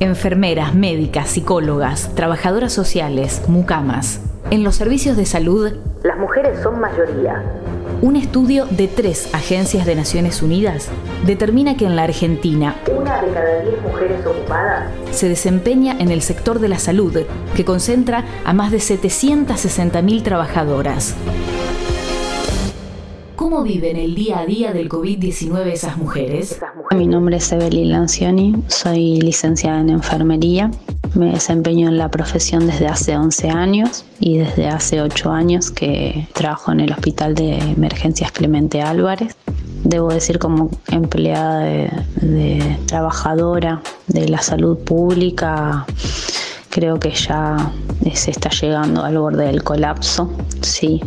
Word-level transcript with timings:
enfermeras, 0.00 0.74
médicas, 0.74 1.28
psicólogas, 1.30 2.14
trabajadoras 2.14 2.72
sociales, 2.72 3.42
mucamas. 3.48 4.20
En 4.50 4.64
los 4.64 4.76
servicios 4.76 5.16
de 5.16 5.26
salud, 5.26 5.72
las 6.02 6.18
mujeres 6.18 6.60
son 6.62 6.80
mayoría. 6.80 7.42
Un 8.00 8.14
estudio 8.14 8.66
de 8.66 8.86
tres 8.86 9.34
agencias 9.34 9.84
de 9.84 9.96
Naciones 9.96 10.40
Unidas 10.40 10.88
determina 11.26 11.76
que 11.76 11.84
en 11.84 11.96
la 11.96 12.04
Argentina 12.04 12.76
una 12.96 13.20
de 13.20 13.32
cada 13.32 13.62
diez 13.62 13.82
mujeres 13.82 14.24
ocupadas 14.24 14.84
se 15.10 15.28
desempeña 15.28 15.96
en 15.98 16.10
el 16.10 16.22
sector 16.22 16.60
de 16.60 16.68
la 16.68 16.78
salud, 16.78 17.18
que 17.56 17.64
concentra 17.64 18.24
a 18.44 18.52
más 18.52 18.70
de 18.70 18.78
760.000 18.78 20.22
trabajadoras. 20.22 21.16
¿Cómo 23.48 23.62
viven 23.62 23.96
el 23.96 24.14
día 24.14 24.40
a 24.40 24.44
día 24.44 24.74
del 24.74 24.90
COVID-19 24.90 25.68
esas 25.68 25.96
mujeres? 25.96 26.60
Mi 26.94 27.06
nombre 27.06 27.38
es 27.38 27.50
Evelyn 27.50 27.92
Lancioni, 27.92 28.54
soy 28.66 29.22
licenciada 29.22 29.80
en 29.80 29.88
enfermería. 29.88 30.70
Me 31.14 31.32
desempeño 31.32 31.88
en 31.88 31.96
la 31.96 32.10
profesión 32.10 32.66
desde 32.66 32.88
hace 32.88 33.16
11 33.16 33.48
años 33.48 34.04
y 34.20 34.36
desde 34.36 34.68
hace 34.68 35.00
8 35.00 35.30
años 35.32 35.70
que 35.70 36.28
trabajo 36.34 36.72
en 36.72 36.80
el 36.80 36.92
Hospital 36.92 37.34
de 37.34 37.56
Emergencias 37.56 38.32
Clemente 38.32 38.82
Álvarez. 38.82 39.34
Debo 39.82 40.10
decir 40.10 40.38
como 40.38 40.70
empleada 40.88 41.60
de, 41.60 41.90
de 42.20 42.78
trabajadora 42.84 43.80
de 44.08 44.28
la 44.28 44.42
salud 44.42 44.76
pública, 44.76 45.86
creo 46.68 47.00
que 47.00 47.12
ya 47.12 47.72
se 48.12 48.30
está 48.30 48.50
llegando 48.50 49.04
al 49.04 49.16
borde 49.16 49.46
del 49.46 49.62
colapso. 49.62 50.30
Sí, 50.60 51.00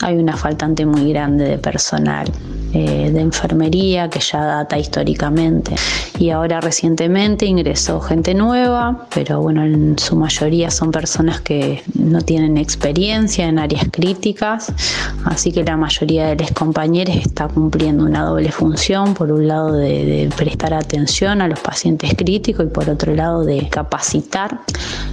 hay 0.00 0.16
una 0.16 0.36
faltante 0.36 0.84
muy 0.84 1.10
grande 1.12 1.44
de 1.44 1.58
personal 1.58 2.30
eh, 2.72 3.10
de 3.10 3.20
enfermería 3.20 4.10
que 4.10 4.20
ya 4.20 4.44
data 4.44 4.78
históricamente. 4.78 5.74
Y 6.18 6.28
ahora 6.30 6.60
recientemente 6.60 7.46
ingresó 7.46 8.00
gente 8.00 8.34
nueva, 8.34 9.06
pero 9.14 9.40
bueno, 9.40 9.64
en 9.64 9.98
su 9.98 10.14
mayoría 10.16 10.70
son 10.70 10.90
personas 10.90 11.40
que 11.40 11.82
no 11.94 12.20
tienen 12.20 12.58
experiencia 12.58 13.46
en 13.46 13.58
áreas 13.58 13.86
críticas, 13.90 14.72
así 15.24 15.52
que 15.52 15.64
la 15.64 15.76
mayoría 15.76 16.26
de 16.26 16.36
los 16.36 16.50
compañeros 16.50 17.16
está 17.16 17.48
cumpliendo 17.48 18.04
una 18.04 18.24
doble 18.24 18.52
función, 18.52 19.14
por 19.14 19.32
un 19.32 19.48
lado 19.48 19.72
de, 19.72 20.04
de 20.04 20.30
prestar 20.36 20.74
atención 20.74 21.40
a 21.40 21.48
los 21.48 21.60
pacientes 21.60 22.14
críticos 22.14 22.66
y 22.66 22.68
por 22.68 22.90
otro 22.90 23.14
lado 23.14 23.44
de 23.44 23.68
capacitar 23.70 24.60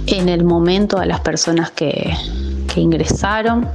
en 0.06 0.28
el 0.28 0.44
momento 0.44 0.98
a 0.98 1.06
las 1.06 1.20
personas 1.20 1.70
que 1.70 2.12
ingresaron. 2.80 3.68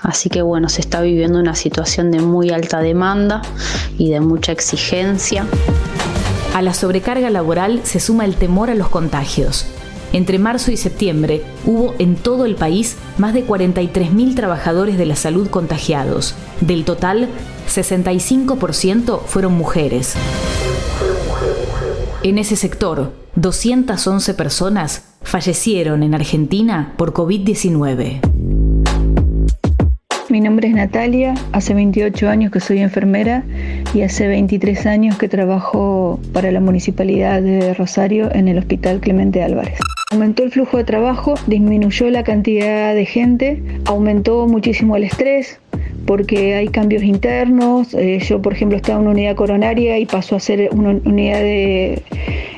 Así 0.00 0.28
que 0.28 0.42
bueno, 0.42 0.68
se 0.68 0.80
está 0.80 1.00
viviendo 1.00 1.38
una 1.38 1.54
situación 1.54 2.10
de 2.10 2.20
muy 2.20 2.50
alta 2.50 2.80
demanda 2.80 3.42
y 3.98 4.10
de 4.10 4.20
mucha 4.20 4.52
exigencia. 4.52 5.46
A 6.54 6.62
la 6.62 6.74
sobrecarga 6.74 7.30
laboral 7.30 7.80
se 7.84 8.00
suma 8.00 8.24
el 8.24 8.36
temor 8.36 8.70
a 8.70 8.74
los 8.74 8.88
contagios. 8.88 9.66
Entre 10.12 10.38
marzo 10.38 10.70
y 10.70 10.76
septiembre 10.76 11.42
hubo 11.64 11.94
en 11.98 12.16
todo 12.16 12.44
el 12.44 12.54
país 12.54 12.96
más 13.16 13.32
de 13.32 13.46
43.000 13.46 14.34
trabajadores 14.34 14.98
de 14.98 15.06
la 15.06 15.16
salud 15.16 15.48
contagiados. 15.48 16.34
Del 16.60 16.84
total, 16.84 17.28
65% 17.68 19.22
fueron 19.24 19.54
mujeres. 19.54 20.14
En 22.22 22.36
ese 22.38 22.56
sector, 22.56 23.12
211 23.36 24.34
personas 24.34 25.04
fallecieron 25.22 26.02
en 26.02 26.14
Argentina 26.14 26.92
por 26.98 27.14
COVID-19. 27.14 28.31
Mi 30.32 30.40
nombre 30.40 30.66
es 30.66 30.74
Natalia, 30.74 31.34
hace 31.52 31.74
28 31.74 32.26
años 32.26 32.50
que 32.50 32.58
soy 32.58 32.78
enfermera 32.78 33.44
y 33.92 34.00
hace 34.00 34.28
23 34.28 34.86
años 34.86 35.18
que 35.18 35.28
trabajo 35.28 36.18
para 36.32 36.50
la 36.50 36.58
Municipalidad 36.58 37.42
de 37.42 37.74
Rosario 37.74 38.34
en 38.34 38.48
el 38.48 38.56
Hospital 38.56 39.00
Clemente 39.00 39.42
Álvarez. 39.42 39.78
Aumentó 40.10 40.42
el 40.42 40.50
flujo 40.50 40.78
de 40.78 40.84
trabajo, 40.84 41.34
disminuyó 41.48 42.08
la 42.08 42.24
cantidad 42.24 42.94
de 42.94 43.04
gente, 43.04 43.62
aumentó 43.84 44.46
muchísimo 44.46 44.96
el 44.96 45.04
estrés, 45.04 45.60
porque 46.06 46.54
hay 46.54 46.68
cambios 46.68 47.02
internos. 47.02 47.92
Eh, 47.92 48.18
yo, 48.20 48.40
por 48.40 48.54
ejemplo, 48.54 48.78
estaba 48.78 49.00
en 49.00 49.02
una 49.02 49.10
unidad 49.10 49.36
coronaria 49.36 49.98
y 49.98 50.06
pasó 50.06 50.36
a 50.36 50.40
ser 50.40 50.70
una 50.72 50.98
unidad 51.04 51.40
de 51.40 52.02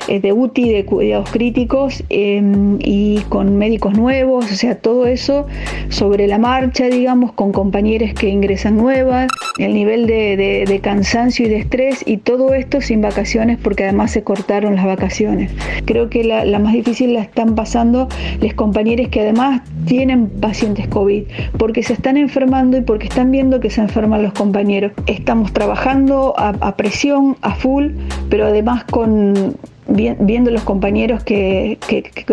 de 0.08 0.32
UTI, 0.32 0.72
de 0.72 0.84
cuidados 0.84 1.30
críticos 1.30 2.04
em, 2.10 2.78
y 2.80 3.20
con 3.28 3.56
médicos 3.56 3.96
nuevos, 3.96 4.50
o 4.50 4.54
sea, 4.54 4.76
todo 4.76 5.06
eso 5.06 5.46
sobre 5.88 6.26
la 6.26 6.38
marcha, 6.38 6.86
digamos, 6.86 7.32
con 7.32 7.52
compañeras 7.52 8.14
que 8.14 8.28
ingresan 8.28 8.76
nuevas, 8.76 9.28
el 9.58 9.74
nivel 9.74 10.06
de, 10.06 10.80
cansancio 10.82 11.46
y 11.46 11.48
de 11.48 11.58
estrés 11.58 12.02
y 12.04 12.18
todo 12.18 12.52
esto 12.52 12.80
sin 12.80 13.00
vacaciones 13.00 13.58
porque 13.62 13.84
además 13.84 14.10
se 14.10 14.22
cortaron 14.22 14.74
las 14.74 14.84
vacaciones. 14.84 15.50
Creo 15.84 16.10
que 16.10 16.24
la, 16.24 16.58
más 16.58 16.72
difícil 16.72 17.14
la 17.14 17.20
están 17.20 17.54
pasando 17.54 18.08
las 18.40 18.54
compañeras 18.54 19.08
que 19.08 19.20
además 19.20 19.62
tienen 19.86 20.28
pacientes 20.28 20.88
COVID 20.88 21.24
porque 21.58 21.82
se 21.82 21.94
están 21.94 22.16
enfermando 22.16 22.76
y 22.76 22.80
porque 22.82 23.06
están 23.06 23.30
viendo 23.30 23.60
que 23.60 23.70
se 23.70 23.80
enferman 23.80 24.22
los 24.22 24.32
compañeros. 24.32 24.92
Estamos 25.06 25.52
trabajando 25.52 26.34
a 26.36 26.76
presión, 26.76 27.36
a 27.40 27.54
full, 27.54 27.92
pero 28.28 28.46
además 28.46 28.84
con 28.84 29.56
viendo 29.86 30.50
los 30.50 30.62
compañeros 30.62 31.22
que, 31.24 31.78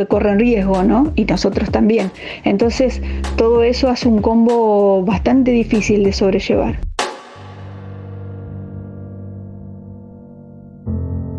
corren 0.07 0.39
riesgo, 0.39 0.83
¿no? 0.83 1.11
Y 1.15 1.25
nosotros 1.25 1.69
también. 1.71 2.11
Entonces, 2.43 3.01
todo 3.35 3.63
eso 3.63 3.89
hace 3.89 4.07
un 4.07 4.21
combo 4.21 5.03
bastante 5.03 5.51
difícil 5.51 6.03
de 6.03 6.13
sobrellevar. 6.13 6.79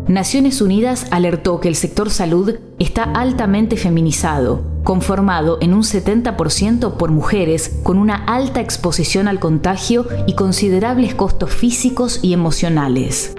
Naciones 0.07 0.61
Unidas 0.61 1.07
alertó 1.11 1.59
que 1.59 1.69
el 1.69 1.75
sector 1.75 2.11
salud 2.11 2.59
está 2.77 3.03
altamente 3.03 3.77
feminizado, 3.77 4.61
conformado 4.83 5.57
en 5.61 5.73
un 5.73 5.81
70% 5.81 6.97
por 6.97 7.09
mujeres 7.09 7.79
con 7.83 7.97
una 7.97 8.15
alta 8.25 8.59
exposición 8.59 9.27
al 9.27 9.39
contagio 9.39 10.05
y 10.27 10.35
considerables 10.35 11.15
costos 11.15 11.51
físicos 11.51 12.19
y 12.21 12.33
emocionales. 12.33 13.35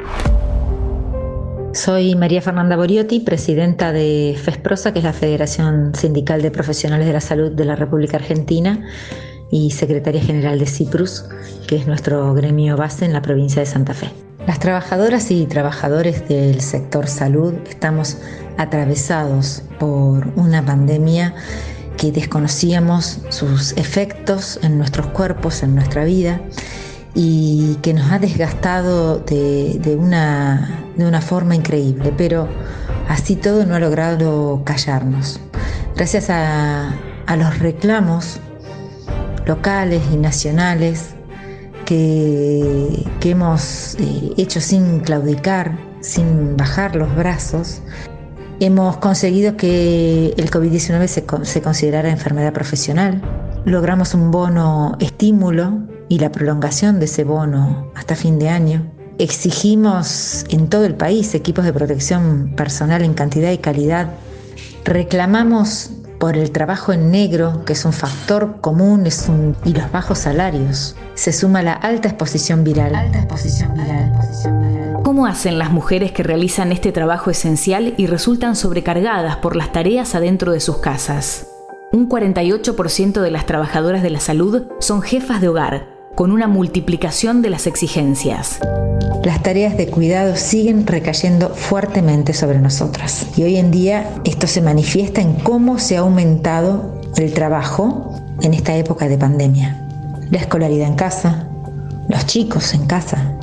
Soy 1.74 2.14
María 2.14 2.40
Fernanda 2.40 2.76
Boriotti, 2.76 3.18
presidenta 3.18 3.90
de 3.90 4.38
FESPROSA, 4.40 4.92
que 4.92 5.00
es 5.00 5.04
la 5.04 5.12
Federación 5.12 5.92
Sindical 5.92 6.40
de 6.40 6.52
Profesionales 6.52 7.04
de 7.04 7.12
la 7.12 7.20
Salud 7.20 7.50
de 7.50 7.64
la 7.64 7.74
República 7.74 8.16
Argentina, 8.16 8.86
y 9.50 9.72
secretaria 9.72 10.22
general 10.22 10.60
de 10.60 10.66
CIPRUS, 10.66 11.24
que 11.66 11.74
es 11.74 11.88
nuestro 11.88 12.32
gremio 12.32 12.76
base 12.76 13.04
en 13.04 13.12
la 13.12 13.22
provincia 13.22 13.58
de 13.60 13.66
Santa 13.66 13.92
Fe. 13.92 14.08
Las 14.46 14.60
trabajadoras 14.60 15.32
y 15.32 15.46
trabajadores 15.46 16.28
del 16.28 16.60
sector 16.60 17.08
salud 17.08 17.54
estamos 17.68 18.18
atravesados 18.56 19.64
por 19.80 20.28
una 20.36 20.64
pandemia 20.64 21.34
que 21.96 22.12
desconocíamos 22.12 23.18
sus 23.30 23.72
efectos 23.72 24.60
en 24.62 24.78
nuestros 24.78 25.08
cuerpos, 25.08 25.64
en 25.64 25.74
nuestra 25.74 26.04
vida 26.04 26.40
y 27.14 27.76
que 27.76 27.94
nos 27.94 28.10
ha 28.10 28.18
desgastado 28.18 29.18
de, 29.18 29.96
una, 29.98 30.84
de 30.96 31.06
una 31.06 31.20
forma 31.20 31.54
increíble, 31.54 32.12
pero 32.16 32.48
así 33.08 33.36
todo 33.36 33.64
no 33.64 33.76
ha 33.76 33.78
logrado 33.78 34.62
callarnos. 34.64 35.40
Gracias 35.96 36.28
a, 36.28 36.92
los 37.36 37.58
reclamos 37.60 38.40
locales 39.46 40.02
y 40.12 40.16
nacionales 40.16 41.14
que, 41.86 43.06
hemos 43.22 43.94
eh, 43.98 44.32
hecho 44.36 44.60
sin 44.60 45.00
claudicar, 45.00 45.78
sin 46.00 46.56
bajar 46.56 46.96
los 46.96 47.14
brazos, 47.16 47.80
hemos 48.60 48.96
conseguido 48.98 49.56
que 49.56 50.34
el 50.36 50.50
COVID-19 50.50 51.06
se, 51.06 51.24
se 51.44 51.62
considerara 51.62 52.10
enfermedad 52.10 52.52
profesional. 52.52 53.22
Logramos 53.64 54.14
un 54.14 54.30
bono 54.30 54.96
estímulo 55.00 55.93
y 56.14 56.18
la 56.20 56.30
prolongación 56.30 57.00
de 57.00 57.06
ese 57.06 57.24
bono 57.24 57.90
hasta 57.96 58.14
fin 58.14 58.38
de 58.38 58.48
año. 58.48 58.86
Exigimos 59.18 60.44
en 60.48 60.68
todo 60.68 60.84
el 60.84 60.94
país 60.94 61.34
equipos 61.34 61.64
de 61.64 61.72
protección 61.72 62.52
personal 62.56 63.02
en 63.02 63.14
cantidad 63.14 63.50
y 63.50 63.58
calidad. 63.58 64.12
Reclamamos 64.84 65.90
por 66.20 66.36
el 66.36 66.52
trabajo 66.52 66.92
en 66.92 67.10
negro, 67.10 67.64
que 67.64 67.72
es 67.72 67.84
un 67.84 67.92
factor 67.92 68.60
común, 68.60 69.08
es 69.08 69.28
un, 69.28 69.56
y 69.64 69.72
los 69.72 69.90
bajos 69.90 70.18
salarios. 70.18 70.94
Se 71.14 71.32
suma 71.32 71.62
la 71.62 71.72
alta 71.72 72.10
exposición 72.10 72.62
viral. 72.62 72.94
Alta 72.94 73.18
exposición 73.18 73.74
viral. 73.74 75.02
¿Cómo 75.02 75.26
hacen 75.26 75.58
las 75.58 75.72
mujeres 75.72 76.12
que 76.12 76.22
realizan 76.22 76.70
este 76.70 76.92
trabajo 76.92 77.32
esencial 77.32 77.94
y 77.96 78.06
resultan 78.06 78.54
sobrecargadas 78.54 79.38
por 79.38 79.56
las 79.56 79.72
tareas 79.72 80.14
adentro 80.14 80.52
de 80.52 80.60
sus 80.60 80.76
casas? 80.76 81.48
Un 81.92 82.08
48% 82.08 83.20
de 83.20 83.30
las 83.32 83.46
trabajadoras 83.46 84.04
de 84.04 84.10
la 84.10 84.20
salud 84.20 84.62
son 84.78 85.02
jefas 85.02 85.40
de 85.40 85.48
hogar, 85.48 85.93
con 86.14 86.30
una 86.30 86.46
multiplicación 86.46 87.42
de 87.42 87.50
las 87.50 87.66
exigencias. 87.66 88.58
Las 89.24 89.42
tareas 89.42 89.76
de 89.76 89.88
cuidado 89.88 90.36
siguen 90.36 90.86
recayendo 90.86 91.50
fuertemente 91.50 92.34
sobre 92.34 92.58
nosotras 92.58 93.26
y 93.36 93.42
hoy 93.42 93.56
en 93.56 93.70
día 93.70 94.10
esto 94.24 94.46
se 94.46 94.60
manifiesta 94.60 95.20
en 95.20 95.34
cómo 95.34 95.78
se 95.78 95.96
ha 95.96 96.00
aumentado 96.00 97.00
el 97.16 97.32
trabajo 97.32 98.20
en 98.42 98.54
esta 98.54 98.76
época 98.76 99.08
de 99.08 99.18
pandemia. 99.18 99.80
La 100.30 100.38
escolaridad 100.38 100.88
en 100.88 100.94
casa, 100.94 101.48
los 102.08 102.26
chicos 102.26 102.74
en 102.74 102.86
casa, 102.86 103.38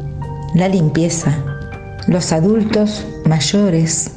la 0.53 0.67
limpieza, 0.67 1.35
los 2.07 2.31
adultos 2.31 3.05
mayores 3.25 4.11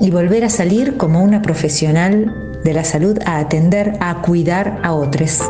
y 0.00 0.10
volver 0.10 0.44
a 0.44 0.50
salir 0.50 0.96
como 0.96 1.22
una 1.22 1.42
profesional 1.42 2.34
de 2.64 2.74
la 2.74 2.84
salud 2.84 3.18
a 3.24 3.38
atender, 3.38 3.96
a 4.00 4.22
cuidar 4.22 4.80
a 4.82 4.92
otros. 4.92 5.40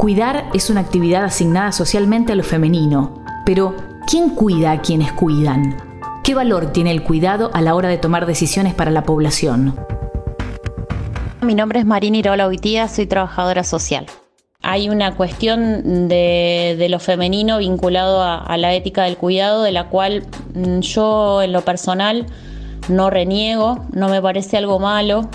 Cuidar 0.00 0.46
es 0.54 0.70
una 0.70 0.80
actividad 0.80 1.24
asignada 1.24 1.72
socialmente 1.72 2.32
a 2.32 2.34
lo 2.34 2.42
femenino, 2.42 3.22
pero 3.44 3.76
¿quién 4.06 4.30
cuida 4.30 4.70
a 4.70 4.80
quienes 4.80 5.12
cuidan? 5.12 5.76
¿Qué 6.24 6.34
valor 6.34 6.72
tiene 6.72 6.90
el 6.90 7.04
cuidado 7.04 7.50
a 7.52 7.60
la 7.60 7.74
hora 7.74 7.90
de 7.90 7.98
tomar 7.98 8.24
decisiones 8.24 8.72
para 8.72 8.90
la 8.90 9.02
población? 9.02 9.78
Mi 11.42 11.54
nombre 11.54 11.80
es 11.80 11.84
Marina 11.84 12.16
Irola 12.16 12.48
Uitía, 12.48 12.88
soy 12.88 13.04
trabajadora 13.04 13.62
social. 13.62 14.06
Hay 14.62 14.88
una 14.88 15.16
cuestión 15.16 16.08
de, 16.08 16.86
lo 16.88 16.98
femenino 16.98 17.58
vinculado 17.58 18.22
a, 18.22 18.56
la 18.56 18.72
ética 18.72 19.02
del 19.02 19.18
cuidado, 19.18 19.62
de 19.64 19.72
la 19.72 19.90
cual 19.90 20.22
mm, 20.54 20.78
yo 20.78 21.42
en 21.42 21.52
lo 21.52 21.60
personal 21.60 22.24
no 22.88 23.10
reniego, 23.10 23.84
no 23.92 24.08
me 24.08 24.22
parece 24.22 24.56
algo 24.56 24.78
malo, 24.78 25.28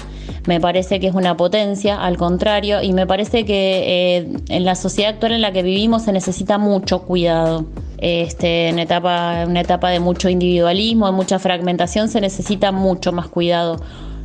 me 0.45 0.59
parece 0.59 0.99
que 0.99 1.07
es 1.07 1.15
una 1.15 1.35
potencia, 1.35 2.03
al 2.03 2.17
contrario, 2.17 2.81
y 2.81 2.93
me 2.93 3.07
parece 3.07 3.45
que 3.45 4.17
eh, 4.17 4.29
en 4.49 4.65
la 4.65 4.75
sociedad 4.75 5.13
actual 5.13 5.33
en 5.33 5.41
la 5.41 5.51
que 5.51 5.63
vivimos 5.63 6.03
se 6.03 6.11
necesita 6.11 6.57
mucho 6.57 7.03
cuidado. 7.03 7.65
Este, 7.97 8.67
en 8.67 8.79
etapa, 8.79 9.45
una 9.47 9.61
etapa 9.61 9.89
de 9.89 9.99
mucho 9.99 10.29
individualismo, 10.29 11.07
de 11.07 11.13
mucha 11.13 11.39
fragmentación, 11.39 12.09
se 12.09 12.21
necesita 12.21 12.71
mucho 12.71 13.11
más 13.11 13.27
cuidado. 13.27 13.81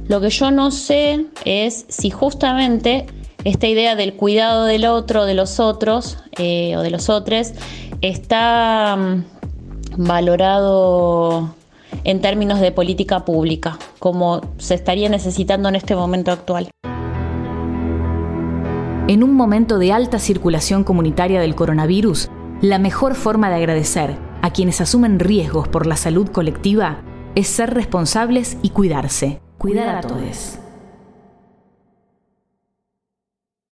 Lo 0.09 0.21
que 0.21 0.31
yo 0.31 0.51
no 0.51 0.71
sé 0.71 1.27
es 1.45 1.87
si 1.89 2.11
justamente 2.11 3.07
esta 3.45 3.67
idea 3.67 3.95
del 3.95 4.15
cuidado 4.15 4.65
del 4.65 4.85
otro, 4.85 5.25
de 5.25 5.35
los 5.35 5.61
otros 5.61 6.19
eh, 6.37 6.77
o 6.77 6.83
de 6.83 6.91
los 6.91 7.09
otros, 7.09 7.53
está 8.03 8.97
mm, 8.97 9.25
valorado 9.97 11.55
en 12.05 12.21
términos 12.21 12.61
de 12.61 12.73
política 12.73 13.25
pública, 13.25 13.79
como 13.99 14.41
se 14.59 14.75
estaría 14.75 15.09
necesitando 15.09 15.69
en 15.69 15.77
este 15.77 15.95
momento 15.95 16.33
actual. 16.33 16.71
En 19.09 19.25
un 19.25 19.35
momento 19.35 19.79
de 19.79 19.93
alta 19.93 20.21
circulación 20.21 20.85
comunitaria 20.85 21.41
del 21.41 21.57
coronavirus, 21.57 22.31
la 22.61 22.79
mejor 22.79 23.17
forma 23.17 23.49
de 23.49 23.57
agradecer 23.57 24.17
a 24.41 24.51
quienes 24.53 24.81
asumen 24.81 25.19
riesgos 25.19 25.67
por 25.67 25.87
la 25.87 25.97
salud 25.97 26.29
colectiva 26.29 27.03
es 27.35 27.49
ser 27.49 27.75
responsables 27.75 28.57
y 28.63 28.71
cuidarse. 28.71 29.41
Cuidar 29.59 29.97
a 29.97 30.01
todos. 30.01 30.60